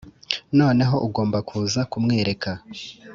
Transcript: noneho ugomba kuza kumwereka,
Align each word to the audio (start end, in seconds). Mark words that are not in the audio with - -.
noneho 0.59 0.95
ugomba 1.07 1.37
kuza 1.47 1.79
kumwereka, 1.91 2.51